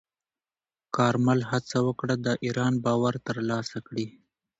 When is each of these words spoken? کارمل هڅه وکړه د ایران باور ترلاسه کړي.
کارمل 0.95 1.39
هڅه 1.51 1.77
وکړه 1.87 2.15
د 2.25 2.27
ایران 2.45 2.73
باور 2.85 3.13
ترلاسه 3.27 3.77
کړي. 3.87 4.07